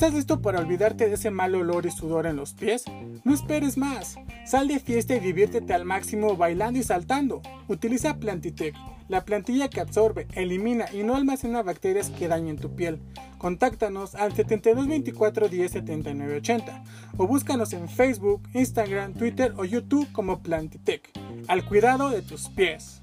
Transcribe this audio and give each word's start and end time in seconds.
¿Estás 0.00 0.14
listo 0.14 0.40
para 0.40 0.60
olvidarte 0.60 1.08
de 1.08 1.14
ese 1.16 1.30
mal 1.30 1.54
olor 1.54 1.84
y 1.84 1.90
sudor 1.90 2.24
en 2.24 2.36
los 2.36 2.54
pies? 2.54 2.84
No 3.22 3.34
esperes 3.34 3.76
más. 3.76 4.16
Sal 4.46 4.66
de 4.66 4.80
fiesta 4.80 5.14
y 5.14 5.20
diviértete 5.20 5.74
al 5.74 5.84
máximo 5.84 6.38
bailando 6.38 6.80
y 6.80 6.82
saltando. 6.82 7.42
Utiliza 7.68 8.16
Plantitec, 8.16 8.74
la 9.08 9.26
plantilla 9.26 9.68
que 9.68 9.78
absorbe, 9.78 10.26
elimina 10.32 10.86
y 10.90 11.02
no 11.02 11.16
almacena 11.16 11.62
bacterias 11.62 12.08
que 12.08 12.28
dañen 12.28 12.56
tu 12.56 12.74
piel. 12.74 12.98
Contáctanos 13.36 14.14
al 14.14 14.32
7224 14.32 15.50
10 15.50 15.70
79 15.70 16.36
80 16.36 16.82
o 17.18 17.26
búscanos 17.26 17.74
en 17.74 17.86
Facebook, 17.86 18.40
Instagram, 18.54 19.12
Twitter 19.12 19.52
o 19.58 19.66
YouTube 19.66 20.10
como 20.12 20.42
Plantitec. 20.42 21.10
Al 21.46 21.66
cuidado 21.66 22.08
de 22.08 22.22
tus 22.22 22.48
pies. 22.48 23.02